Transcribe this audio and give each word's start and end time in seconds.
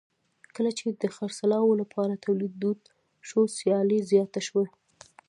کله 0.55 0.71
چې 0.79 0.85
د 1.01 1.03
خرڅلاو 1.15 1.69
لپاره 1.81 2.21
تولید 2.25 2.53
دود 2.61 2.79
شو 3.27 3.39
سیالي 3.57 3.99
زیاته 4.11 4.41
شوه. 4.47 4.65